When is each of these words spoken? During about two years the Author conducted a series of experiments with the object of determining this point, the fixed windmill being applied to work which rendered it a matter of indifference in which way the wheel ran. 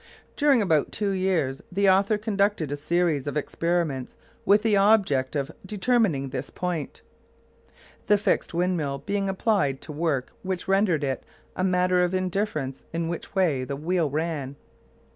During 0.35 0.63
about 0.63 0.91
two 0.91 1.11
years 1.11 1.61
the 1.71 1.87
Author 1.87 2.17
conducted 2.17 2.71
a 2.71 2.75
series 2.75 3.27
of 3.27 3.37
experiments 3.37 4.15
with 4.45 4.63
the 4.63 4.75
object 4.75 5.35
of 5.35 5.51
determining 5.63 6.29
this 6.29 6.49
point, 6.49 7.03
the 8.07 8.17
fixed 8.17 8.51
windmill 8.51 9.03
being 9.05 9.29
applied 9.29 9.79
to 9.81 9.91
work 9.91 10.31
which 10.41 10.67
rendered 10.67 11.03
it 11.03 11.23
a 11.55 11.63
matter 11.63 12.01
of 12.03 12.15
indifference 12.15 12.83
in 12.91 13.09
which 13.09 13.35
way 13.35 13.63
the 13.63 13.75
wheel 13.75 14.09
ran. 14.09 14.55